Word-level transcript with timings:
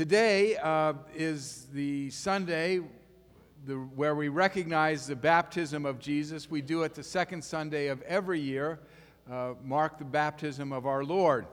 Today 0.00 0.56
uh, 0.56 0.94
is 1.14 1.66
the 1.74 2.08
Sunday 2.08 2.80
the, 3.66 3.74
where 3.74 4.14
we 4.14 4.28
recognize 4.28 5.06
the 5.06 5.14
baptism 5.14 5.84
of 5.84 5.98
Jesus. 5.98 6.50
We 6.50 6.62
do 6.62 6.84
it 6.84 6.94
the 6.94 7.02
second 7.02 7.44
Sunday 7.44 7.88
of 7.88 8.00
every 8.00 8.40
year, 8.40 8.80
uh, 9.30 9.52
mark 9.62 9.98
the 9.98 10.06
baptism 10.06 10.72
of 10.72 10.86
our 10.86 11.04
Lord. 11.04 11.44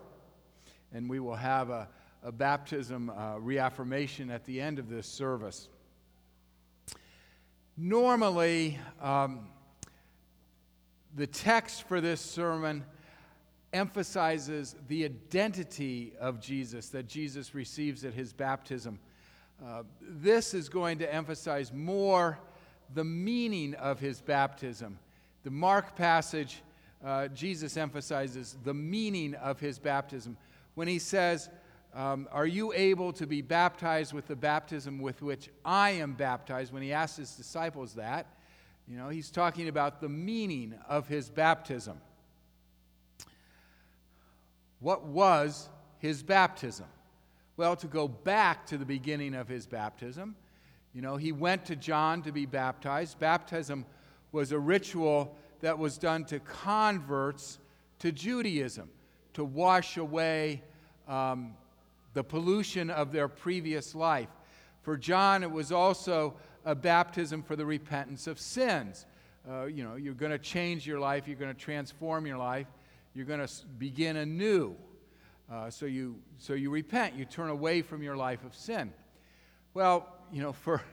And 0.94 1.10
we 1.10 1.20
will 1.20 1.36
have 1.36 1.70
a, 1.70 1.90
a 2.24 2.32
baptism 2.32 3.10
uh, 3.10 3.36
reaffirmation 3.38 4.32
at 4.32 4.46
the 4.46 4.62
end 4.62 4.80
of 4.80 4.88
this 4.88 5.08
service. 5.08 5.68
Normally, 7.76 8.80
um, 9.02 9.50
the 11.18 11.28
text 11.28 11.84
for 11.84 12.00
this 12.00 12.22
sermon 12.22 12.86
emphasizes 13.74 14.76
the 14.88 15.06
identity 15.06 16.14
of 16.20 16.40
Jesus 16.40 16.90
that 16.90 17.08
Jesus 17.08 17.54
receives 17.54 18.06
at 18.06 18.14
his 18.14 18.34
baptism. 18.34 19.00
Uh, 19.64 19.84
this 20.02 20.54
is 20.54 20.70
going 20.70 21.00
to 21.00 21.14
emphasize 21.14 21.74
more 21.74 22.40
the 22.94 23.04
meaning 23.04 23.74
of 23.76 24.00
his 24.00 24.22
baptism. 24.22 24.98
The 25.44 25.52
Mark 25.52 25.96
passage, 25.96 26.62
uh, 27.04 27.28
Jesus 27.30 27.78
emphasizes 27.78 28.58
the 28.64 28.74
meaning 28.74 29.36
of 29.36 29.60
his 29.60 29.80
baptism. 29.80 30.38
When 30.76 30.88
he 30.88 31.00
says, 31.00 31.50
um, 31.94 32.28
Are 32.32 32.46
you 32.46 32.72
able 32.74 33.12
to 33.14 33.26
be 33.26 33.42
baptized 33.42 34.14
with 34.14 34.28
the 34.28 34.36
baptism 34.36 35.00
with 35.00 35.22
which 35.22 35.50
I 35.66 35.92
am 35.92 36.14
baptized? 36.14 36.72
When 36.72 36.84
he 36.84 36.94
asks 36.94 37.18
his 37.18 37.32
disciples 37.32 37.96
that, 37.96 38.28
you 38.88 38.98
know, 38.98 39.10
he's 39.10 39.32
talking 39.32 39.68
about 39.68 40.00
the 40.00 40.10
meaning 40.10 40.76
of 40.88 41.08
his 41.08 41.30
baptism. 41.30 42.00
What 44.80 45.06
was 45.06 45.70
his 46.00 46.24
baptism? 46.24 46.88
Well, 47.56 47.76
to 47.78 47.88
go 47.88 48.08
back 48.08 48.68
to 48.68 48.78
the 48.78 48.86
beginning 48.86 49.34
of 49.34 49.48
his 49.48 49.66
baptism, 49.66 50.36
you 50.94 51.02
know, 51.02 51.18
he 51.18 51.32
went 51.32 51.66
to 51.66 51.76
John 51.76 52.22
to 52.24 52.32
be 52.32 52.46
baptized. 52.46 53.20
Baptism 53.20 53.86
was 54.32 54.52
a 54.52 54.60
ritual 54.60 55.36
that 55.62 55.78
was 55.78 55.98
done 55.98 56.26
to 56.26 56.40
converts 56.40 57.60
to 58.00 58.12
Judaism, 58.12 58.90
to 59.34 59.44
wash 59.44 59.98
away 59.98 60.62
um, 61.08 61.56
the 62.14 62.24
pollution 62.24 62.90
of 62.90 63.12
their 63.12 63.28
previous 63.28 63.96
life. 63.96 64.30
For 64.82 64.98
John, 64.98 65.44
it 65.44 65.52
was 65.52 65.72
also 65.72 66.36
a 66.66 66.76
baptism 66.76 67.42
for 67.42 67.56
the 67.56 67.66
repentance 67.66 68.28
of 68.28 68.40
sins. 68.40 69.06
Uh, 69.50 69.66
you 69.66 69.84
know, 69.84 69.96
you're 69.96 70.14
going 70.14 70.32
to 70.32 70.40
change 70.40 70.86
your 70.86 71.00
life, 71.00 71.28
you're 71.28 71.38
going 71.38 71.54
to 71.54 71.60
transform 71.60 72.26
your 72.26 72.38
life, 72.38 72.68
you're 73.18 73.26
going 73.26 73.46
to 73.46 73.66
begin 73.80 74.18
anew. 74.18 74.76
Uh, 75.52 75.72
so, 75.72 75.88
you, 75.88 76.20
so 76.38 76.54
you 76.54 76.70
repent, 76.70 77.16
you 77.16 77.26
turn 77.26 77.50
away 77.50 77.82
from 77.82 78.04
your 78.04 78.16
life 78.16 78.44
of 78.46 78.54
sin. 78.54 78.94
Well, 79.74 80.08
you 80.32 80.42
know, 80.42 80.54
for, 80.54 80.84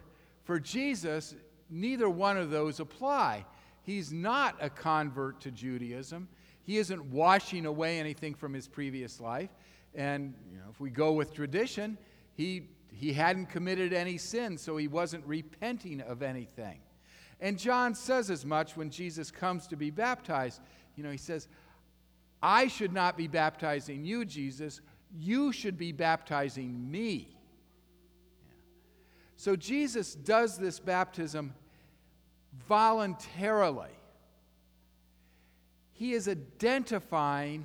for 0.45 0.59
Jesus, 0.59 1.35
neither 1.69 2.09
one 2.09 2.39
of 2.39 2.51
those 2.51 2.81
apply. 2.81 3.45
He's 3.83 4.11
not 4.11 4.57
a 4.61 4.71
convert 4.71 5.43
to 5.43 5.51
Judaism. 5.51 6.29
He 6.63 6.79
isn't 6.79 7.05
washing 7.11 7.67
away 7.67 7.99
anything 7.99 8.33
from 8.33 8.55
his 8.55 8.69
previous 8.69 9.21
life. 9.21 9.51
And 9.95 10.33
you 10.51 10.57
know, 10.57 10.65
if 10.71 10.81
we 10.81 10.89
go 10.89 11.13
with 11.13 11.35
tradition, 11.35 11.99
he, 12.37 12.69
he 12.91 13.13
hadn't 13.13 13.47
committed 13.47 13.93
any 13.93 14.17
sin, 14.17 14.57
so 14.57 14.79
he 14.79 14.89
wasn't 14.89 15.27
repenting 15.27 16.01
of 16.01 16.23
anything. 16.23 16.81
And 17.39 17.59
John 17.59 17.95
says 17.95 18.31
as 18.31 18.47
much 18.47 18.79
when 18.79 18.89
Jesus 18.89 19.31
comes 19.31 19.67
to 19.67 19.77
be 19.77 19.91
baptized. 19.91 20.63
You 20.97 21.03
know, 21.03 21.11
he 21.11 21.19
says, 21.19 21.49
I 22.47 22.69
should 22.69 22.93
not 22.93 23.17
be 23.17 23.27
baptizing 23.27 24.05
you, 24.05 24.27
Jesus. 24.27 24.83
You 25.19 25.51
should 25.51 25.79
be 25.79 25.93
baptizing 25.93 26.91
me. 26.91 27.39
So 29.37 29.57
Jesus 29.57 30.15
does 30.15 30.59
this 30.59 30.79
baptism 30.79 31.55
voluntarily. 32.69 33.97
He 35.95 36.13
is 36.13 36.29
identifying 36.29 37.65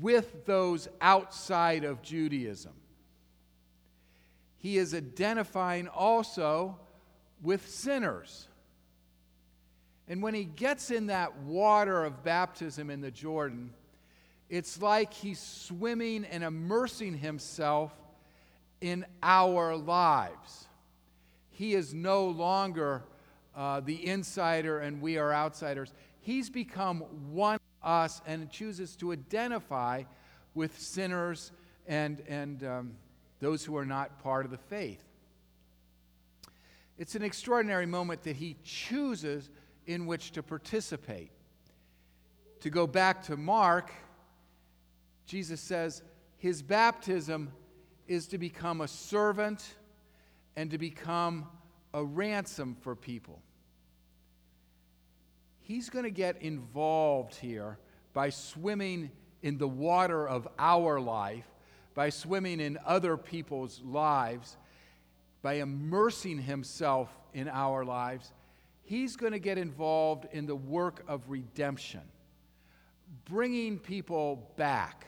with 0.00 0.46
those 0.46 0.86
outside 1.00 1.82
of 1.82 2.00
Judaism. 2.00 2.74
He 4.58 4.78
is 4.78 4.94
identifying 4.94 5.88
also 5.88 6.78
with 7.42 7.68
sinners. 7.68 8.46
And 10.06 10.22
when 10.22 10.34
he 10.34 10.44
gets 10.44 10.92
in 10.92 11.06
that 11.06 11.36
water 11.38 12.04
of 12.04 12.22
baptism 12.22 12.88
in 12.88 13.00
the 13.00 13.10
Jordan, 13.10 13.72
it's 14.48 14.80
like 14.80 15.12
he's 15.12 15.40
swimming 15.40 16.24
and 16.24 16.44
immersing 16.44 17.18
himself 17.18 17.92
in 18.80 19.04
our 19.22 19.76
lives. 19.76 20.68
He 21.50 21.74
is 21.74 21.92
no 21.94 22.26
longer 22.28 23.02
uh, 23.56 23.80
the 23.80 24.06
insider 24.06 24.78
and 24.78 25.00
we 25.00 25.18
are 25.18 25.32
outsiders. 25.32 25.92
He's 26.20 26.50
become 26.50 27.00
one 27.32 27.54
of 27.82 27.88
us 27.88 28.20
and 28.26 28.50
chooses 28.50 28.94
to 28.96 29.12
identify 29.12 30.04
with 30.54 30.78
sinners 30.78 31.52
and, 31.86 32.22
and 32.28 32.62
um, 32.64 32.92
those 33.40 33.64
who 33.64 33.76
are 33.76 33.86
not 33.86 34.22
part 34.22 34.44
of 34.44 34.50
the 34.50 34.58
faith. 34.58 35.02
It's 36.98 37.14
an 37.14 37.22
extraordinary 37.22 37.86
moment 37.86 38.22
that 38.22 38.36
he 38.36 38.56
chooses 38.64 39.50
in 39.86 40.06
which 40.06 40.32
to 40.32 40.42
participate. 40.42 41.30
To 42.60 42.70
go 42.70 42.86
back 42.86 43.22
to 43.24 43.36
Mark, 43.36 43.92
Jesus 45.26 45.60
says 45.60 46.02
his 46.38 46.62
baptism 46.62 47.52
is 48.06 48.28
to 48.28 48.38
become 48.38 48.80
a 48.80 48.88
servant 48.88 49.74
and 50.54 50.70
to 50.70 50.78
become 50.78 51.48
a 51.92 52.04
ransom 52.04 52.76
for 52.80 52.94
people. 52.94 53.42
He's 55.60 55.90
going 55.90 56.04
to 56.04 56.10
get 56.10 56.40
involved 56.42 57.34
here 57.34 57.78
by 58.12 58.30
swimming 58.30 59.10
in 59.42 59.58
the 59.58 59.66
water 59.66 60.28
of 60.28 60.46
our 60.58 61.00
life, 61.00 61.44
by 61.94 62.10
swimming 62.10 62.60
in 62.60 62.78
other 62.86 63.16
people's 63.16 63.82
lives, 63.82 64.56
by 65.42 65.54
immersing 65.54 66.38
himself 66.38 67.10
in 67.34 67.48
our 67.48 67.84
lives. 67.84 68.32
He's 68.84 69.16
going 69.16 69.32
to 69.32 69.40
get 69.40 69.58
involved 69.58 70.26
in 70.30 70.46
the 70.46 70.54
work 70.54 71.02
of 71.08 71.28
redemption, 71.28 72.02
bringing 73.24 73.78
people 73.78 74.52
back 74.56 75.06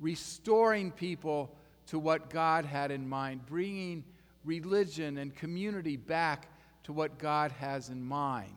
restoring 0.00 0.90
people 0.90 1.54
to 1.86 1.98
what 1.98 2.30
God 2.30 2.64
had 2.64 2.90
in 2.90 3.08
mind, 3.08 3.46
bringing 3.46 4.04
religion 4.44 5.18
and 5.18 5.34
community 5.34 5.96
back 5.96 6.48
to 6.84 6.92
what 6.92 7.18
God 7.18 7.52
has 7.52 7.88
in 7.88 8.02
mind. 8.02 8.56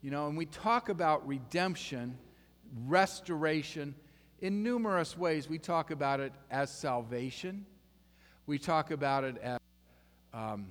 You 0.00 0.10
know, 0.10 0.28
and 0.28 0.36
we 0.36 0.46
talk 0.46 0.88
about 0.88 1.26
redemption, 1.26 2.16
restoration 2.86 3.94
in 4.40 4.62
numerous 4.62 5.16
ways. 5.16 5.48
We 5.48 5.58
talk 5.58 5.90
about 5.90 6.20
it 6.20 6.32
as 6.50 6.70
salvation, 6.70 7.66
we 8.46 8.58
talk 8.58 8.90
about 8.90 9.24
it 9.24 9.36
as 9.38 9.58
um, 10.32 10.68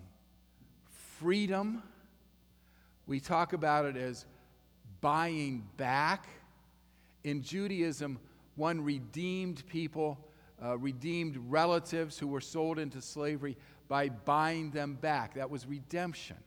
freedom, 1.20 1.84
we 3.06 3.20
talk 3.20 3.54
about 3.54 3.86
it 3.86 3.98
as 3.98 4.26
buying 5.02 5.66
back. 5.78 6.28
In 7.24 7.42
Judaism, 7.42 8.20
one 8.58 8.82
redeemed 8.82 9.66
people, 9.68 10.18
uh, 10.62 10.78
redeemed 10.78 11.38
relatives 11.48 12.18
who 12.18 12.28
were 12.28 12.42
sold 12.42 12.80
into 12.80 13.02
slavery 13.02 13.56
by 13.88 14.10
buying 14.10 14.72
them 14.72 14.96
back. 14.96 15.36
That 15.36 15.50
was 15.50 15.66
redemption. 15.66 16.38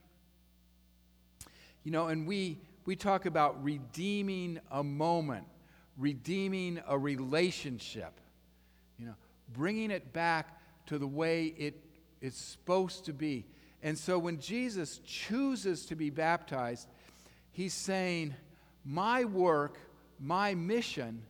You 1.83 1.91
know, 1.91 2.07
and 2.07 2.27
we, 2.27 2.59
we 2.85 2.95
talk 2.95 3.25
about 3.25 3.63
redeeming 3.63 4.59
a 4.69 4.83
moment, 4.83 5.45
redeeming 5.97 6.79
a 6.87 6.97
relationship, 6.97 8.19
you 8.99 9.07
know, 9.07 9.15
bringing 9.53 9.89
it 9.89 10.13
back 10.13 10.59
to 10.87 10.99
the 10.99 11.07
way 11.07 11.47
it 11.57 11.83
is 12.19 12.35
supposed 12.35 13.05
to 13.05 13.13
be. 13.13 13.45
And 13.81 13.97
so 13.97 14.19
when 14.19 14.39
Jesus 14.39 14.99
chooses 15.05 15.85
to 15.87 15.95
be 15.95 16.09
baptized, 16.11 16.87
he's 17.51 17.73
saying, 17.73 18.35
My 18.85 19.23
work, 19.23 19.79
my 20.19 20.53
mission 20.53 21.23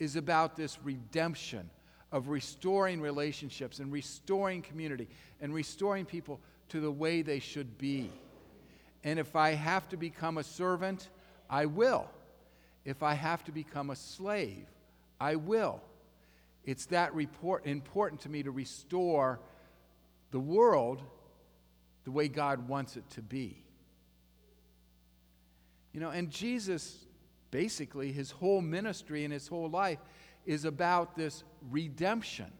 is 0.00 0.16
about 0.16 0.56
this 0.56 0.78
redemption 0.82 1.70
of 2.10 2.28
restoring 2.28 3.00
relationships 3.00 3.78
and 3.78 3.92
restoring 3.92 4.62
community 4.62 5.06
and 5.40 5.54
restoring 5.54 6.04
people 6.04 6.40
to 6.70 6.80
the 6.80 6.90
way 6.90 7.22
they 7.22 7.38
should 7.38 7.78
be. 7.78 8.10
And 9.04 9.18
if 9.18 9.36
I 9.36 9.50
have 9.50 9.88
to 9.90 9.96
become 9.96 10.38
a 10.38 10.42
servant, 10.42 11.08
I 11.48 11.66
will. 11.66 12.08
If 12.84 13.02
I 13.02 13.14
have 13.14 13.44
to 13.44 13.52
become 13.52 13.90
a 13.90 13.96
slave, 13.96 14.66
I 15.20 15.36
will. 15.36 15.80
It's 16.64 16.86
that 16.86 17.14
report, 17.14 17.66
important 17.66 18.22
to 18.22 18.28
me 18.28 18.42
to 18.42 18.50
restore 18.50 19.38
the 20.30 20.40
world 20.40 21.02
the 22.04 22.10
way 22.10 22.28
God 22.28 22.68
wants 22.68 22.96
it 22.96 23.08
to 23.10 23.22
be. 23.22 23.62
You 25.92 26.00
know, 26.00 26.10
and 26.10 26.30
Jesus 26.30 26.96
basically, 27.50 28.12
his 28.12 28.30
whole 28.30 28.60
ministry 28.60 29.24
and 29.24 29.32
his 29.32 29.48
whole 29.48 29.68
life 29.68 29.98
is 30.46 30.64
about 30.64 31.16
this 31.16 31.44
redemption. 31.70 32.50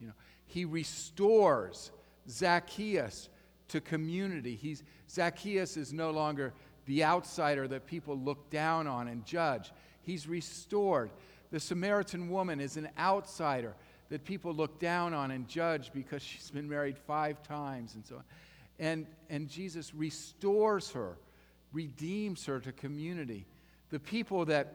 You 0.00 0.08
know, 0.08 0.12
he 0.46 0.64
restores 0.64 1.90
Zacchaeus 2.28 3.28
to 3.68 3.80
community. 3.80 4.56
He's, 4.56 4.82
Zacchaeus 5.10 5.76
is 5.76 5.92
no 5.92 6.10
longer 6.10 6.52
the 6.86 7.04
outsider 7.04 7.66
that 7.68 7.86
people 7.86 8.16
look 8.16 8.50
down 8.50 8.86
on 8.86 9.08
and 9.08 9.24
judge. 9.24 9.72
He's 10.02 10.26
restored. 10.26 11.10
The 11.50 11.60
Samaritan 11.60 12.28
woman 12.28 12.60
is 12.60 12.76
an 12.76 12.88
outsider 12.98 13.74
that 14.10 14.24
people 14.24 14.52
look 14.52 14.78
down 14.78 15.14
on 15.14 15.30
and 15.30 15.48
judge 15.48 15.92
because 15.92 16.22
she's 16.22 16.50
been 16.50 16.68
married 16.68 16.98
five 16.98 17.42
times 17.42 17.94
and 17.94 18.04
so 18.04 18.16
on. 18.16 18.24
And, 18.78 19.06
and 19.30 19.48
Jesus 19.48 19.94
restores 19.94 20.90
her, 20.90 21.16
redeems 21.72 22.44
her 22.46 22.60
to 22.60 22.72
community. 22.72 23.46
The 23.94 24.00
people 24.00 24.44
that, 24.46 24.74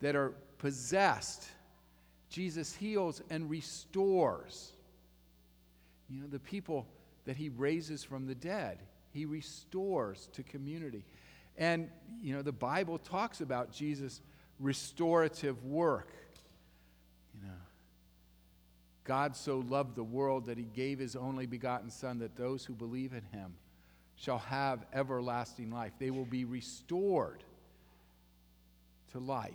that 0.00 0.16
are 0.16 0.32
possessed, 0.56 1.46
Jesus 2.30 2.74
heals 2.74 3.20
and 3.28 3.50
restores. 3.50 4.72
You 6.08 6.22
know, 6.22 6.28
the 6.28 6.38
people 6.38 6.86
that 7.26 7.36
he 7.36 7.50
raises 7.50 8.02
from 8.02 8.26
the 8.26 8.34
dead, 8.34 8.78
he 9.12 9.26
restores 9.26 10.30
to 10.32 10.42
community. 10.42 11.04
And, 11.58 11.90
you 12.22 12.34
know, 12.34 12.40
the 12.40 12.52
Bible 12.52 12.96
talks 12.96 13.42
about 13.42 13.70
Jesus' 13.70 14.22
restorative 14.58 15.62
work. 15.66 16.14
You 17.34 17.46
know, 17.46 17.58
God 19.04 19.36
so 19.36 19.58
loved 19.58 19.94
the 19.94 20.04
world 20.04 20.46
that 20.46 20.56
he 20.56 20.64
gave 20.64 21.00
his 21.00 21.16
only 21.16 21.44
begotten 21.44 21.90
Son, 21.90 22.18
that 22.20 22.34
those 22.34 22.64
who 22.64 22.72
believe 22.72 23.12
in 23.12 23.24
him 23.38 23.56
shall 24.16 24.38
have 24.38 24.86
everlasting 24.94 25.70
life. 25.70 25.92
They 25.98 26.10
will 26.10 26.24
be 26.24 26.46
restored 26.46 27.44
to 29.14 29.20
life. 29.20 29.54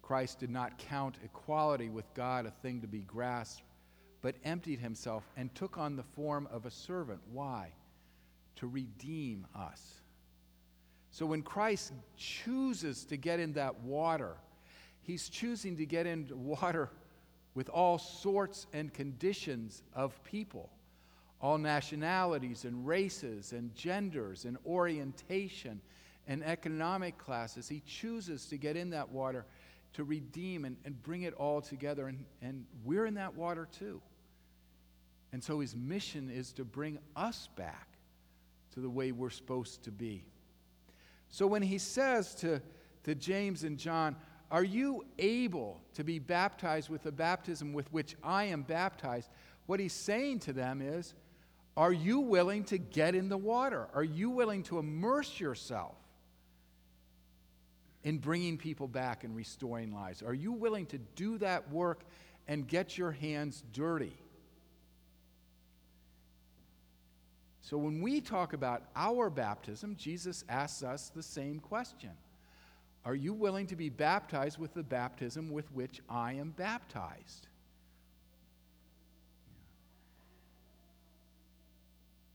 Christ 0.00 0.38
did 0.38 0.50
not 0.50 0.78
count 0.78 1.16
equality 1.24 1.88
with 1.88 2.14
God 2.14 2.46
a 2.46 2.52
thing 2.62 2.80
to 2.82 2.86
be 2.86 3.00
grasped, 3.00 3.64
but 4.22 4.36
emptied 4.44 4.78
himself 4.78 5.28
and 5.36 5.52
took 5.56 5.76
on 5.76 5.96
the 5.96 6.04
form 6.04 6.46
of 6.52 6.66
a 6.66 6.70
servant. 6.70 7.18
Why? 7.32 7.72
To 8.56 8.68
redeem 8.68 9.48
us. 9.56 9.82
So 11.10 11.26
when 11.26 11.42
Christ 11.42 11.92
chooses 12.16 13.04
to 13.06 13.16
get 13.16 13.40
in 13.40 13.54
that 13.54 13.80
water, 13.80 14.36
he's 15.02 15.28
choosing 15.28 15.76
to 15.78 15.84
get 15.84 16.06
into 16.06 16.36
water 16.36 16.90
with 17.56 17.68
all 17.70 17.98
sorts 17.98 18.68
and 18.72 18.94
conditions 18.94 19.82
of 19.96 20.22
people, 20.22 20.70
all 21.40 21.58
nationalities 21.58 22.64
and 22.64 22.86
races 22.86 23.52
and 23.52 23.74
genders 23.74 24.44
and 24.44 24.56
orientation 24.66 25.80
and 26.26 26.42
economic 26.44 27.18
classes. 27.18 27.68
He 27.68 27.82
chooses 27.86 28.46
to 28.46 28.56
get 28.56 28.76
in 28.76 28.90
that 28.90 29.10
water 29.10 29.44
to 29.92 30.04
redeem 30.04 30.64
and, 30.64 30.76
and 30.84 31.00
bring 31.02 31.22
it 31.22 31.34
all 31.34 31.60
together. 31.60 32.08
And, 32.08 32.24
and 32.42 32.64
we're 32.84 33.06
in 33.06 33.14
that 33.14 33.34
water 33.34 33.68
too. 33.70 34.00
And 35.32 35.42
so 35.42 35.60
his 35.60 35.76
mission 35.76 36.30
is 36.30 36.52
to 36.54 36.64
bring 36.64 36.98
us 37.14 37.48
back 37.56 37.88
to 38.74 38.80
the 38.80 38.90
way 38.90 39.12
we're 39.12 39.30
supposed 39.30 39.82
to 39.84 39.90
be. 39.90 40.24
So 41.30 41.46
when 41.46 41.62
he 41.62 41.78
says 41.78 42.34
to, 42.36 42.60
to 43.04 43.14
James 43.14 43.64
and 43.64 43.78
John, 43.78 44.16
Are 44.50 44.64
you 44.64 45.04
able 45.18 45.80
to 45.94 46.04
be 46.04 46.18
baptized 46.18 46.88
with 46.88 47.02
the 47.02 47.12
baptism 47.12 47.72
with 47.72 47.92
which 47.92 48.16
I 48.22 48.44
am 48.44 48.62
baptized? 48.62 49.30
What 49.66 49.80
he's 49.80 49.92
saying 49.92 50.40
to 50.40 50.52
them 50.52 50.80
is, 50.80 51.14
Are 51.76 51.92
you 51.92 52.20
willing 52.20 52.64
to 52.64 52.78
get 52.78 53.14
in 53.14 53.28
the 53.28 53.36
water? 53.36 53.88
Are 53.94 54.04
you 54.04 54.30
willing 54.30 54.62
to 54.64 54.78
immerse 54.78 55.38
yourself? 55.38 55.96
in 58.06 58.18
bringing 58.18 58.56
people 58.56 58.86
back 58.86 59.24
and 59.24 59.34
restoring 59.34 59.92
lives? 59.92 60.22
Are 60.22 60.32
you 60.32 60.52
willing 60.52 60.86
to 60.86 60.98
do 61.16 61.38
that 61.38 61.68
work 61.72 62.04
and 62.46 62.66
get 62.68 62.96
your 62.96 63.10
hands 63.10 63.64
dirty? 63.72 64.16
So, 67.62 67.76
when 67.76 68.00
we 68.00 68.20
talk 68.20 68.52
about 68.52 68.84
our 68.94 69.28
baptism, 69.28 69.96
Jesus 69.96 70.44
asks 70.48 70.84
us 70.84 71.10
the 71.16 71.22
same 71.22 71.58
question 71.58 72.12
Are 73.04 73.16
you 73.16 73.34
willing 73.34 73.66
to 73.66 73.76
be 73.76 73.88
baptized 73.88 74.56
with 74.56 74.72
the 74.72 74.84
baptism 74.84 75.50
with 75.50 75.70
which 75.72 76.00
I 76.08 76.34
am 76.34 76.50
baptized? 76.50 77.48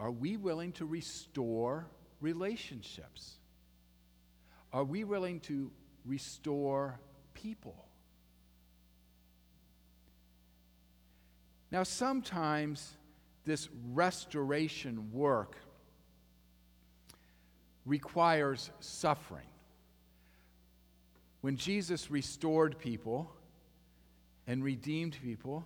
Are 0.01 0.09
we 0.09 0.35
willing 0.35 0.71
to 0.73 0.85
restore 0.85 1.85
relationships? 2.21 3.35
Are 4.73 4.83
we 4.83 5.03
willing 5.03 5.41
to 5.41 5.69
restore 6.05 6.99
people? 7.35 7.85
Now, 11.69 11.83
sometimes 11.83 12.97
this 13.45 13.69
restoration 13.93 15.11
work 15.11 15.55
requires 17.85 18.71
suffering. 18.79 19.45
When 21.41 21.57
Jesus 21.57 22.09
restored 22.09 22.79
people 22.79 23.31
and 24.47 24.63
redeemed 24.63 25.15
people, 25.21 25.63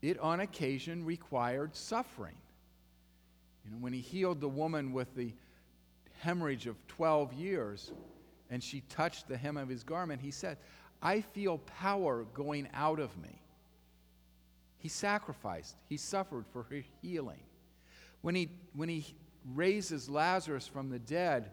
it 0.00 0.20
on 0.20 0.38
occasion 0.38 1.04
required 1.04 1.74
suffering. 1.74 2.36
You 3.64 3.72
know, 3.72 3.78
when 3.78 3.92
he 3.92 4.00
healed 4.00 4.40
the 4.40 4.48
woman 4.48 4.92
with 4.92 5.14
the 5.14 5.32
hemorrhage 6.20 6.66
of 6.66 6.76
12 6.88 7.32
years, 7.32 7.92
and 8.50 8.62
she 8.62 8.82
touched 8.88 9.28
the 9.28 9.36
hem 9.36 9.56
of 9.56 9.68
his 9.68 9.82
garment, 9.82 10.20
he 10.20 10.30
said, 10.30 10.58
I 11.02 11.20
feel 11.20 11.58
power 11.58 12.24
going 12.34 12.68
out 12.74 13.00
of 13.00 13.16
me. 13.18 13.40
He 14.78 14.88
sacrificed, 14.88 15.76
he 15.88 15.96
suffered 15.96 16.44
for 16.52 16.64
her 16.64 16.82
healing. 17.00 17.40
When 18.20 18.34
he, 18.34 18.50
when 18.74 18.88
he 18.88 19.14
raises 19.54 20.08
Lazarus 20.08 20.66
from 20.66 20.90
the 20.90 20.98
dead, 20.98 21.50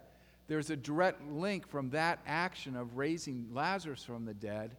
there's 0.48 0.72
a 0.72 0.76
direct 0.76 1.22
link 1.32 1.68
from 1.68 1.92
that 1.92 2.20
action 2.26 2.76
of 2.76 2.98
raising 2.98 3.50
Lazarus 3.54 4.04
from 4.04 4.26
the 4.26 4.34
dead 4.34 4.76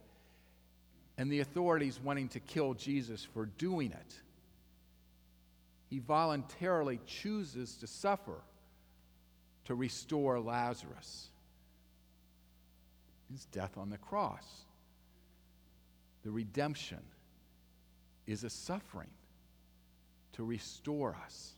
and 1.17 1.31
the 1.31 1.39
authorities 1.39 1.99
wanting 2.03 2.27
to 2.29 2.39
kill 2.39 2.73
Jesus 2.73 3.23
for 3.23 3.45
doing 3.45 3.91
it. 3.91 4.21
He 5.91 5.99
voluntarily 5.99 7.01
chooses 7.05 7.75
to 7.75 7.85
suffer 7.85 8.41
to 9.65 9.75
restore 9.75 10.39
Lazarus. 10.39 11.27
His 13.29 13.43
death 13.47 13.77
on 13.77 13.89
the 13.89 13.97
cross. 13.97 14.45
The 16.23 16.31
redemption 16.31 17.01
is 18.25 18.45
a 18.45 18.49
suffering 18.49 19.09
to 20.33 20.45
restore 20.45 21.13
us. 21.25 21.51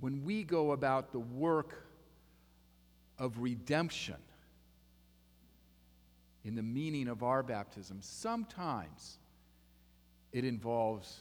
When 0.00 0.24
we 0.24 0.42
go 0.42 0.72
about 0.72 1.12
the 1.12 1.20
work 1.20 1.86
of 3.16 3.38
redemption 3.38 4.16
in 6.42 6.56
the 6.56 6.64
meaning 6.64 7.06
of 7.06 7.22
our 7.22 7.44
baptism, 7.44 7.98
sometimes 8.00 9.18
it 10.32 10.44
involves 10.44 11.20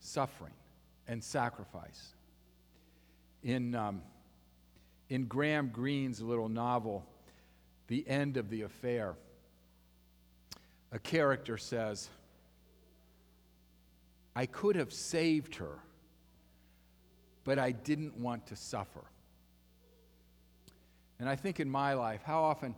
suffering 0.00 0.52
and 1.06 1.22
sacrifice. 1.22 2.14
In, 3.42 3.74
um, 3.74 4.02
in 5.08 5.26
Graham 5.26 5.68
Greene's 5.68 6.20
little 6.20 6.48
novel, 6.48 7.04
The 7.88 8.06
End 8.08 8.36
of 8.36 8.50
the 8.50 8.62
Affair, 8.62 9.14
a 10.92 10.98
character 10.98 11.56
says, 11.56 12.08
I 14.34 14.46
could 14.46 14.76
have 14.76 14.92
saved 14.92 15.56
her, 15.56 15.78
but 17.44 17.58
I 17.58 17.72
didn't 17.72 18.16
want 18.16 18.46
to 18.46 18.56
suffer. 18.56 19.04
And 21.18 21.28
I 21.28 21.36
think 21.36 21.60
in 21.60 21.68
my 21.68 21.94
life, 21.94 22.22
how 22.24 22.42
often 22.42 22.74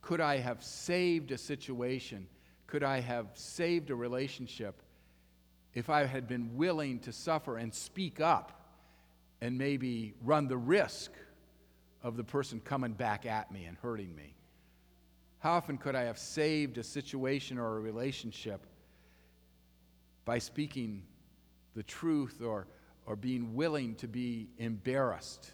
could 0.00 0.20
I 0.20 0.38
have 0.38 0.62
saved 0.62 1.30
a 1.30 1.38
situation? 1.38 2.26
Could 2.68 2.84
I 2.84 3.00
have 3.00 3.26
saved 3.34 3.90
a 3.90 3.94
relationship 3.94 4.82
if 5.74 5.90
I 5.90 6.04
had 6.04 6.28
been 6.28 6.56
willing 6.56 7.00
to 7.00 7.12
suffer 7.12 7.56
and 7.56 7.74
speak 7.74 8.20
up 8.20 8.52
and 9.40 9.56
maybe 9.56 10.14
run 10.22 10.48
the 10.48 10.56
risk 10.56 11.10
of 12.02 12.16
the 12.16 12.24
person 12.24 12.60
coming 12.60 12.92
back 12.92 13.24
at 13.24 13.50
me 13.50 13.64
and 13.64 13.76
hurting 13.78 14.14
me? 14.14 14.34
How 15.38 15.52
often 15.52 15.78
could 15.78 15.94
I 15.94 16.02
have 16.02 16.18
saved 16.18 16.76
a 16.76 16.82
situation 16.82 17.58
or 17.58 17.78
a 17.78 17.80
relationship 17.80 18.66
by 20.26 20.38
speaking 20.38 21.04
the 21.74 21.82
truth 21.82 22.42
or, 22.42 22.66
or 23.06 23.16
being 23.16 23.54
willing 23.54 23.94
to 23.96 24.08
be 24.08 24.50
embarrassed? 24.58 25.50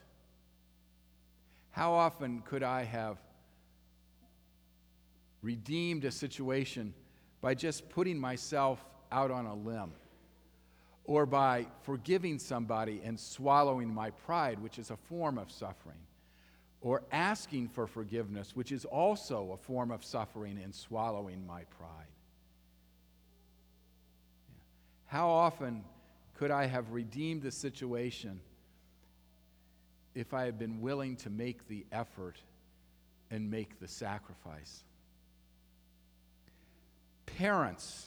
How 1.71 1.93
often 1.93 2.41
could 2.41 2.65
I 2.65 2.83
have 2.85 3.19
redeemed 5.43 6.05
a 6.05 6.11
situation 6.11 6.93
by 7.45 7.55
just 7.55 7.89
putting 7.91 8.19
myself 8.19 8.83
out 9.13 9.31
on 9.31 9.45
a 9.45 9.55
limb? 9.55 9.93
or 11.05 11.27
by 11.27 11.67
forgiving 11.83 12.39
somebody 12.39 13.03
and 13.05 13.21
swallowing 13.21 13.93
my 13.93 14.11
pride, 14.11 14.59
which 14.59 14.79
is 14.79 14.91
a 14.91 14.97
form 14.97 15.37
of 15.39 15.53
suffering, 15.53 15.99
or 16.81 17.03
asking 17.13 17.69
for 17.69 17.87
forgiveness, 17.87 18.57
which 18.57 18.73
is 18.73 18.85
also 18.87 19.53
a 19.53 19.57
form 19.57 19.91
of 19.91 20.03
suffering 20.03 20.59
and 20.63 20.75
swallowing 20.75 21.47
my 21.47 21.63
pride. 21.65 22.07
How 25.07 25.29
often 25.29 25.85
could 26.39 26.51
I 26.51 26.67
have 26.67 26.91
redeemed 26.91 27.43
the 27.43 27.51
situation 27.53 28.41
if 30.15 30.33
I 30.33 30.45
had 30.45 30.59
been 30.59 30.81
willing 30.81 31.17
to 31.17 31.31
make 31.31 31.69
the 31.69 31.85
effort 31.93 32.39
and 33.31 33.51
make 33.51 33.79
the 33.79 33.89
sacrifice? 33.89 34.85
Parents 37.39 38.07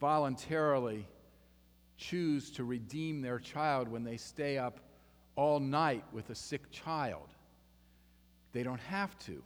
voluntarily 0.00 1.06
choose 1.96 2.50
to 2.52 2.64
redeem 2.64 3.22
their 3.22 3.38
child 3.38 3.88
when 3.88 4.04
they 4.04 4.18
stay 4.18 4.58
up 4.58 4.80
all 5.34 5.60
night 5.60 6.04
with 6.12 6.28
a 6.28 6.34
sick 6.34 6.70
child. 6.70 7.28
They 8.52 8.62
don't 8.62 8.80
have 8.80 9.18
to, 9.20 9.42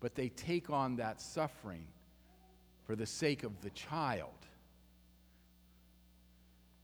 but 0.00 0.14
they 0.14 0.28
take 0.28 0.70
on 0.70 0.96
that 0.96 1.20
suffering 1.20 1.86
for 2.84 2.94
the 2.94 3.06
sake 3.06 3.42
of 3.42 3.60
the 3.62 3.70
child. 3.70 4.30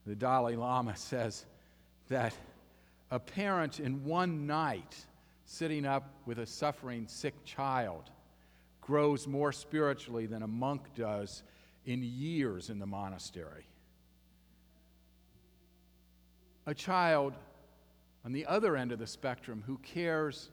The 0.06 0.16
Dalai 0.16 0.56
Lama 0.56 0.96
says 0.96 1.46
that 2.08 2.34
a 3.12 3.20
parent 3.20 3.78
in 3.78 4.04
one 4.04 4.46
night 4.46 4.96
sitting 5.44 5.86
up 5.86 6.14
with 6.26 6.38
a 6.38 6.46
suffering 6.46 7.06
sick 7.06 7.44
child 7.44 8.10
grows 8.90 9.28
more 9.28 9.52
spiritually 9.52 10.26
than 10.26 10.42
a 10.42 10.48
monk 10.48 10.82
does 10.96 11.44
in 11.86 12.02
years 12.02 12.70
in 12.70 12.80
the 12.80 12.86
monastery. 12.86 13.64
A 16.66 16.74
child 16.74 17.34
on 18.24 18.32
the 18.32 18.44
other 18.46 18.76
end 18.76 18.90
of 18.90 18.98
the 18.98 19.06
spectrum 19.06 19.62
who 19.64 19.78
cares 19.78 20.50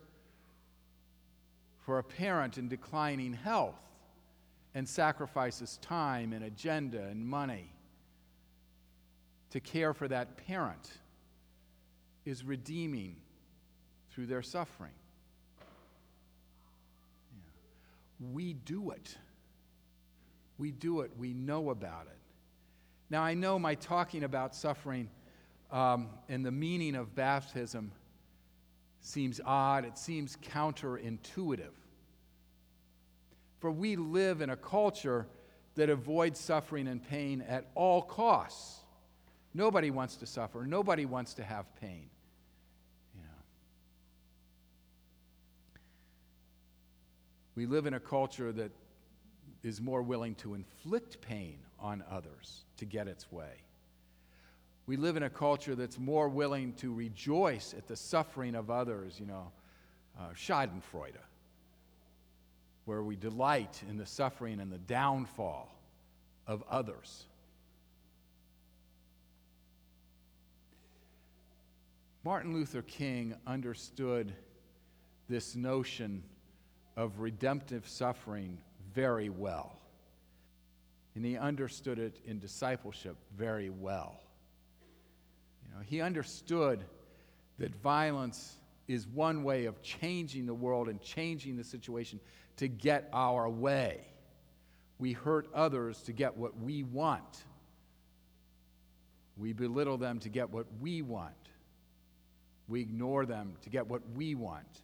for 1.80 1.98
a 1.98 2.04
parent 2.04 2.60
in 2.60 2.68
declining 2.68 3.34
health 3.34 3.84
and 4.76 4.88
sacrifices 4.88 5.80
time 5.82 6.32
and 6.32 6.46
agenda 6.46 7.02
and 7.06 7.28
money 7.28 7.72
to 9.50 9.60
care 9.60 9.96
for 9.96 10.08
that 10.08 10.38
parent 10.46 10.92
is 12.24 12.44
redeeming 12.44 13.16
through 14.12 14.28
their 14.28 14.44
suffering. 14.44 14.94
We 18.20 18.54
do 18.54 18.92
it. 18.92 19.18
We 20.58 20.72
do 20.72 21.02
it. 21.02 21.12
We 21.18 21.34
know 21.34 21.70
about 21.70 22.08
it. 22.08 22.18
Now, 23.10 23.24
I 23.24 23.36
know 23.36 23.58
my 23.58 23.76
talking 23.76 24.24
about 24.24 24.56
suffering 24.56 25.10
um, 25.72 26.10
and 26.30 26.46
the 26.46 26.52
meaning 26.52 26.96
of 26.96 27.14
baptism 27.16 27.92
seems 29.02 29.40
odd, 29.46 29.86
it 29.86 29.98
seems 29.98 30.38
counterintuitive. 30.38 31.74
For 33.60 33.72
we 33.72 33.96
live 33.96 34.42
in 34.42 34.50
a 34.50 34.58
culture 34.58 35.28
that 35.76 35.90
avoids 35.90 36.40
suffering 36.40 36.88
and 36.88 37.08
pain 37.08 37.44
at 37.48 37.68
all 37.76 38.02
costs. 38.02 38.82
Nobody 39.54 39.92
wants 39.92 40.18
to 40.18 40.26
suffer, 40.26 40.66
nobody 40.66 41.06
wants 41.06 41.34
to 41.36 41.44
have 41.44 41.66
pain. 41.80 42.10
You 43.16 43.22
know. 43.22 43.28
We 47.58 47.66
live 47.66 47.88
in 47.88 47.96
a 47.96 48.00
culture 48.00 48.52
that 48.52 48.72
is 49.64 49.82
more 49.82 50.04
willing 50.04 50.36
to 50.36 50.54
inflict 50.54 51.20
pain 51.22 51.58
on 51.80 52.04
others 52.08 52.66
to 52.78 52.86
get 52.86 53.08
its 53.08 53.32
way. 53.32 53.64
We 54.86 54.96
live 54.96 55.18
in 55.18 55.24
a 55.24 55.30
culture 55.30 55.74
that's 55.74 55.98
more 55.98 56.30
willing 56.30 56.74
to 56.74 56.94
rejoice 56.94 57.74
at 57.76 57.88
the 57.88 57.96
suffering 57.96 58.54
of 58.54 58.70
others, 58.70 59.20
you 59.20 59.26
know, 59.26 59.52
uh, 60.20 60.30
Schadenfreude 60.36 61.18
where 62.86 63.02
we 63.02 63.16
delight 63.16 63.82
in 63.90 63.98
the 63.98 64.06
suffering 64.06 64.60
and 64.60 64.72
the 64.72 64.78
downfall 64.78 65.68
of 66.46 66.64
others. 66.70 67.26
Martin 72.24 72.54
Luther 72.54 72.84
King 72.84 73.34
understood 73.48 74.32
this 75.28 75.56
notion 75.56 76.24
of 76.98 77.20
redemptive 77.20 77.88
suffering 77.88 78.58
very 78.94 79.30
well. 79.30 79.78
And 81.16 81.24
he 81.24 81.38
understood 81.38 82.00
it 82.00 82.20
in 82.26 82.40
discipleship 82.40 83.16
very 83.38 83.70
well. 83.70 84.20
You 85.64 85.76
know, 85.76 85.84
he 85.86 86.02
understood 86.02 86.84
that 87.60 87.74
violence 87.82 88.58
is 88.88 89.08
one 89.08 89.44
way 89.44 89.66
of 89.66 89.82
changing 89.82 90.48
the 90.48 90.54
world 90.54 90.90
and 90.90 91.02
changing 91.02 91.56
the 91.56 91.64
situation 91.64 92.20
to 92.58 92.68
get 92.68 93.10
our 93.14 93.48
way. 93.48 94.02
We 95.00 95.14
hurt 95.14 95.48
others 95.54 96.02
to 96.04 96.14
get 96.14 96.36
what 96.36 96.60
we 96.60 96.84
want. 96.84 97.44
We 99.38 99.54
belittle 99.54 99.98
them 99.98 100.20
to 100.20 100.30
get 100.30 100.50
what 100.50 100.66
we 100.82 101.04
want. 101.04 101.34
We 102.68 102.82
ignore 102.82 103.26
them 103.28 103.54
to 103.62 103.70
get 103.70 103.88
what 103.88 104.02
we 104.16 104.34
want. 104.34 104.82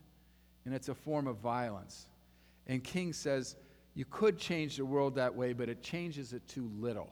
And 0.64 0.74
it's 0.74 0.88
a 0.88 0.94
form 0.94 1.26
of 1.26 1.36
violence. 1.36 2.06
And 2.66 2.82
King 2.82 3.12
says 3.12 3.56
you 3.94 4.04
could 4.04 4.38
change 4.38 4.76
the 4.76 4.84
world 4.84 5.14
that 5.16 5.34
way, 5.34 5.52
but 5.52 5.68
it 5.68 5.82
changes 5.82 6.32
it 6.32 6.46
too 6.48 6.70
little. 6.78 7.10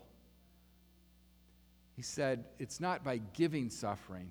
He 1.94 2.02
said 2.02 2.44
it's 2.58 2.80
not 2.80 3.04
by 3.04 3.20
giving 3.34 3.68
suffering, 3.70 4.30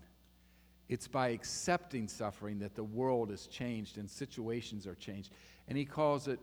it's 0.90 1.08
by 1.08 1.30
accepting 1.30 2.08
suffering 2.08 2.60
that 2.60 2.75
the 2.75 2.84
world 2.84 3.32
is 3.32 3.48
changed 3.48 3.98
and 3.98 4.10
situations 4.10 4.88
are 4.88 4.96
changed. 4.96 5.32
And 5.68 5.78
he 5.78 5.86
calls 5.86 6.28
it 6.28 6.40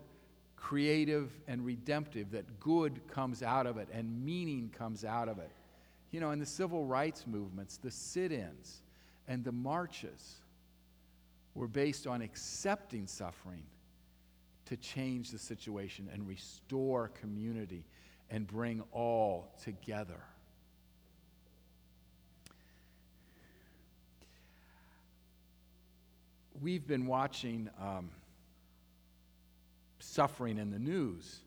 creative 0.56 1.30
and 1.46 1.64
redemptive, 1.64 2.30
that 2.32 2.60
good 2.60 3.00
comes 3.08 3.42
out 3.42 3.66
of 3.66 3.76
it 3.78 3.88
and 3.92 4.24
meaning 4.24 4.72
comes 4.76 5.04
out 5.04 5.28
of 5.28 5.38
it. 5.38 5.50
You 6.10 6.20
know, 6.20 6.30
in 6.30 6.38
the 6.38 6.46
civil 6.46 6.84
rights 6.84 7.26
movements, 7.26 7.76
the 7.76 7.90
sit 7.90 8.32
ins 8.32 8.82
and 9.26 9.44
the 9.44 9.52
marches 9.52 10.36
were 11.58 11.68
based 11.68 12.06
on 12.06 12.22
accepting 12.22 13.06
suffering 13.06 13.64
to 14.66 14.76
change 14.76 15.30
the 15.30 15.38
situation 15.38 16.08
and 16.12 16.26
restore 16.28 17.08
community 17.08 17.84
and 18.30 18.46
bring 18.46 18.82
all 18.92 19.52
together. 19.62 20.20
we've 26.60 26.86
been 26.86 27.06
watching 27.06 27.68
um, 27.80 28.10
suffering 29.98 30.58
in 30.58 30.70
the 30.70 30.78
news 30.78 31.40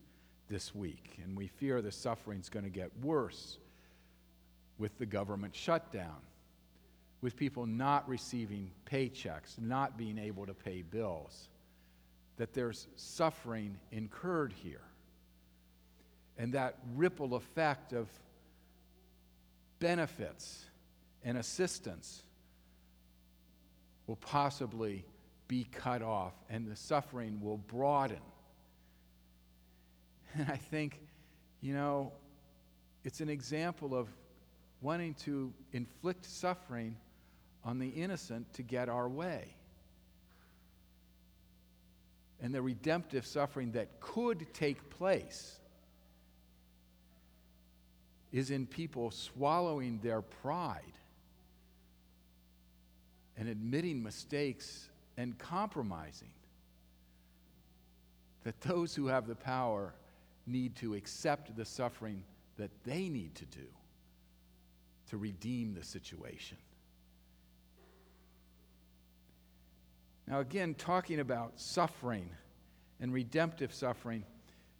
this 0.48 0.74
week, 0.74 1.18
and 1.22 1.36
we 1.36 1.46
fear 1.46 1.82
the 1.82 1.92
suffering's 1.92 2.48
going 2.48 2.64
to 2.64 2.70
get 2.70 2.90
worse 3.02 3.58
with 4.78 4.96
the 4.98 5.06
government 5.06 5.54
shutdown, 5.54 6.16
with 7.22 7.36
people 7.36 7.64
not 7.66 8.06
receiving 8.08 8.70
paychecks, 8.84 9.58
not 9.58 9.96
being 9.96 10.18
able 10.18 10.44
to 10.44 10.52
pay 10.52 10.82
bills, 10.82 11.48
that 12.36 12.52
there's 12.52 12.88
suffering 12.96 13.78
incurred 13.92 14.52
here. 14.52 14.82
And 16.36 16.54
that 16.54 16.78
ripple 16.96 17.34
effect 17.34 17.92
of 17.92 18.08
benefits 19.78 20.64
and 21.24 21.38
assistance 21.38 22.22
will 24.08 24.16
possibly 24.16 25.04
be 25.46 25.64
cut 25.70 26.02
off 26.02 26.32
and 26.50 26.66
the 26.66 26.74
suffering 26.74 27.40
will 27.40 27.58
broaden. 27.58 28.18
And 30.34 30.50
I 30.50 30.56
think, 30.56 30.98
you 31.60 31.74
know, 31.74 32.10
it's 33.04 33.20
an 33.20 33.28
example 33.28 33.94
of 33.94 34.08
wanting 34.80 35.14
to 35.14 35.52
inflict 35.72 36.24
suffering 36.24 36.96
on 37.64 37.78
the 37.78 37.88
innocent 37.88 38.52
to 38.54 38.62
get 38.62 38.88
our 38.88 39.08
way. 39.08 39.54
And 42.40 42.52
the 42.52 42.62
redemptive 42.62 43.24
suffering 43.24 43.72
that 43.72 44.00
could 44.00 44.52
take 44.52 44.90
place 44.90 45.60
is 48.32 48.50
in 48.50 48.66
people 48.66 49.10
swallowing 49.10 50.00
their 50.02 50.22
pride 50.22 50.82
and 53.36 53.48
admitting 53.48 54.02
mistakes 54.02 54.88
and 55.16 55.38
compromising. 55.38 56.32
That 58.44 58.60
those 58.62 58.94
who 58.94 59.06
have 59.06 59.28
the 59.28 59.36
power 59.36 59.94
need 60.46 60.74
to 60.76 60.94
accept 60.94 61.54
the 61.54 61.64
suffering 61.64 62.24
that 62.56 62.70
they 62.84 63.08
need 63.08 63.34
to 63.36 63.44
do 63.44 63.66
to 65.10 65.16
redeem 65.16 65.74
the 65.74 65.84
situation. 65.84 66.58
Now, 70.32 70.40
again, 70.40 70.72
talking 70.72 71.20
about 71.20 71.60
suffering 71.60 72.26
and 73.02 73.12
redemptive 73.12 73.74
suffering, 73.74 74.24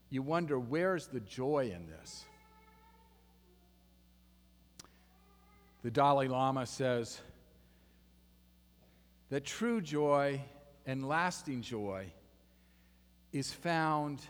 you 0.09 0.23
wonder 0.23 0.59
where's 0.59 1.09
the 1.09 1.21
joy 1.21 1.71
in 1.77 1.87
this? 1.89 2.25
The 5.83 5.91
Dalai 5.91 6.29
Lama 6.29 6.65
says, 6.65 7.21
that 9.29 9.45
true 9.45 9.83
joy 9.83 10.41
and 10.87 11.07
lasting 11.07 11.61
joy 11.61 12.07
is 13.31 13.53
found 13.53 14.23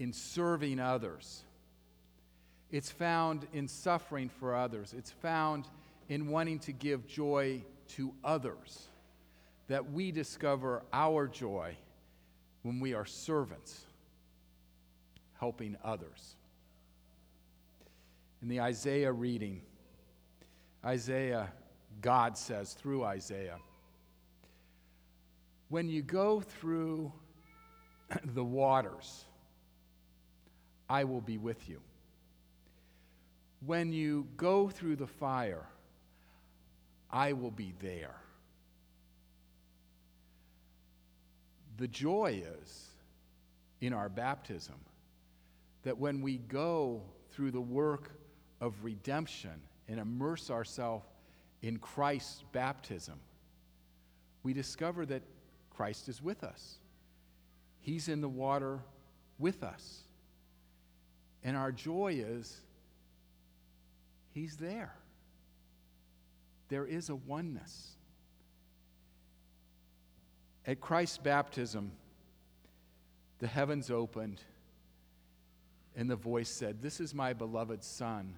in 0.00 0.12
serving 0.12 0.80
others. 0.80 1.44
It's 2.72 2.90
found 2.90 3.46
in 3.52 3.68
suffering 3.68 4.28
for 4.28 4.56
others. 4.56 4.96
It's 4.98 5.12
found 5.12 5.68
in 6.08 6.26
wanting 6.26 6.58
to 6.58 6.72
give 6.72 7.06
joy 7.06 7.62
to 7.96 8.12
others. 8.24 8.88
That 9.68 9.92
we 9.92 10.12
discover 10.12 10.82
our 10.92 11.26
joy 11.26 11.76
when 12.62 12.80
we 12.80 12.94
are 12.94 13.06
servants, 13.06 13.80
helping 15.38 15.76
others. 15.84 16.36
In 18.42 18.48
the 18.48 18.60
Isaiah 18.60 19.12
reading, 19.12 19.62
Isaiah, 20.84 21.52
God 22.00 22.36
says 22.36 22.74
through 22.74 23.04
Isaiah, 23.04 23.58
when 25.68 25.88
you 25.88 26.02
go 26.02 26.40
through 26.40 27.12
the 28.34 28.44
waters, 28.44 29.24
I 30.88 31.04
will 31.04 31.20
be 31.20 31.38
with 31.38 31.68
you. 31.68 31.80
When 33.64 33.92
you 33.92 34.26
go 34.36 34.68
through 34.68 34.96
the 34.96 35.06
fire, 35.06 35.66
I 37.12 37.34
will 37.34 37.50
be 37.50 37.74
there. 37.80 38.14
The 41.76 41.88
joy 41.88 42.42
is 42.62 42.86
in 43.80 43.92
our 43.92 44.08
baptism 44.08 44.76
that 45.82 45.98
when 45.98 46.22
we 46.22 46.38
go 46.38 47.02
through 47.32 47.50
the 47.50 47.60
work 47.60 48.12
of 48.60 48.84
redemption 48.84 49.60
and 49.88 49.98
immerse 49.98 50.50
ourselves 50.50 51.04
in 51.60 51.78
Christ's 51.78 52.44
baptism, 52.52 53.18
we 54.42 54.52
discover 54.52 55.04
that 55.06 55.22
Christ 55.70 56.08
is 56.08 56.22
with 56.22 56.44
us. 56.44 56.76
He's 57.80 58.08
in 58.08 58.20
the 58.20 58.28
water 58.28 58.80
with 59.38 59.62
us. 59.62 60.02
And 61.42 61.56
our 61.56 61.72
joy 61.72 62.22
is 62.24 62.60
He's 64.30 64.56
there. 64.56 64.94
There 66.72 66.86
is 66.86 67.10
a 67.10 67.14
oneness. 67.14 67.98
At 70.66 70.80
Christ's 70.80 71.18
baptism, 71.18 71.92
the 73.40 73.46
heavens 73.46 73.90
opened, 73.90 74.40
and 75.94 76.08
the 76.08 76.16
voice 76.16 76.48
said, 76.48 76.80
This 76.80 76.98
is 76.98 77.12
my 77.12 77.34
beloved 77.34 77.84
Son, 77.84 78.36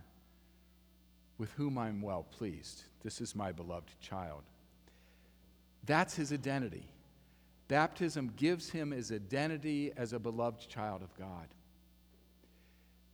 with 1.39 1.53
whom 1.53 1.79
I'm 1.79 2.03
well 2.03 2.25
pleased. 2.25 2.83
This 3.05 3.21
is 3.21 3.37
my 3.37 3.53
beloved 3.53 3.93
child. 4.01 4.43
That's 5.87 6.17
his 6.17 6.33
identity. 6.33 6.89
Baptism 7.69 8.33
gives 8.35 8.69
him 8.69 8.91
his 8.91 9.13
identity 9.13 9.93
as 9.97 10.13
a 10.13 10.19
beloved 10.19 10.69
child 10.69 11.03
of 11.03 11.17
God. 11.17 11.47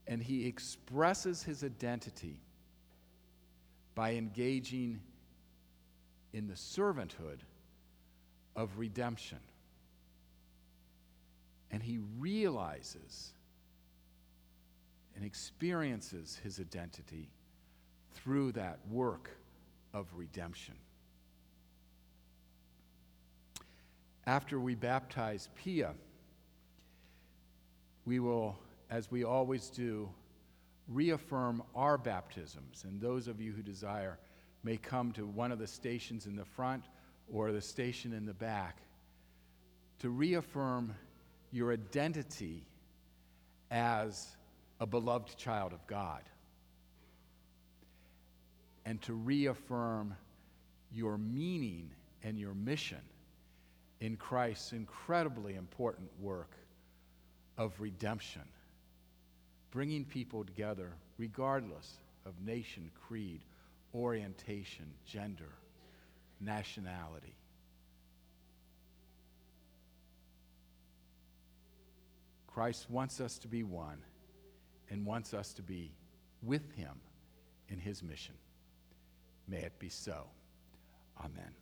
And 0.07 0.23
he 0.23 0.47
expresses 0.47 1.43
his 1.43 1.63
identity 1.63 2.41
by 3.95 4.15
engaging 4.15 4.99
in 6.33 6.47
the 6.47 6.55
servanthood 6.55 7.41
of 8.57 8.79
redemption. 8.79 9.39
And 11.71 11.83
he 11.83 11.99
realizes 12.19 13.33
and 15.17 15.25
experiences 15.25 16.41
his 16.43 16.59
identity 16.59 17.31
through 18.13 18.53
that 18.53 18.79
work 18.91 19.31
of 19.93 20.07
redemption. 20.15 20.75
After 24.27 24.61
we 24.61 24.75
baptize 24.75 25.49
Pia, 25.57 25.95
we 28.05 28.21
will, 28.21 28.59
as 28.91 29.11
we 29.11 29.25
always 29.25 29.69
do, 29.69 30.09
reaffirm 30.89 31.63
our 31.75 31.99
baptisms. 31.99 32.85
And 32.87 33.01
those 33.01 33.29
of 33.29 33.41
you 33.41 33.53
who 33.53 33.63
desire 33.63 34.19
may 34.63 34.77
come 34.77 35.13
to 35.13 35.27
one 35.27 35.53
of 35.53 35.59
the 35.59 35.67
stations 35.67 36.27
in 36.27 36.37
the 36.37 36.45
front 36.45 36.85
or 37.33 37.53
the 37.53 37.61
station 37.61 38.13
in 38.13 38.27
the 38.27 38.35
back 38.35 38.79
to 40.01 40.11
reaffirm 40.11 40.95
your 41.53 41.73
identity 41.73 42.63
as 43.71 44.37
a 44.81 44.87
beloved 44.87 45.37
child 45.37 45.73
of 45.73 45.87
God 45.87 46.23
and 48.85 49.01
to 49.03 49.15
reaffirm 49.15 50.15
your 50.93 51.19
meaning 51.19 51.91
and 52.25 52.39
your 52.39 52.55
mission 52.55 53.01
in 54.01 54.17
Christ's 54.17 54.73
incredibly 54.73 55.55
important 55.55 56.09
work 56.21 56.51
of 57.59 57.73
redemption 57.79 58.43
bringing 59.71 60.05
people 60.05 60.45
together 60.45 60.91
regardless 61.19 61.99
of 62.27 62.33
nation, 62.45 62.91
creed, 63.07 63.41
orientation, 63.95 64.87
gender, 65.07 65.53
nationality. 66.41 67.35
Christ 72.47 72.91
wants 72.91 73.21
us 73.21 73.39
to 73.39 73.49
be 73.49 73.63
one 73.63 73.99
and 74.91 75.07
wants 75.07 75.35
us 75.35 75.53
to 75.55 75.63
be 75.63 75.93
with 76.43 76.73
him 76.73 77.01
in 77.69 77.79
his 77.79 78.03
mission. 78.03 78.35
May 79.47 79.59
it 79.59 79.79
be 79.79 79.89
so. 79.89 80.27
Amen. 81.19 81.53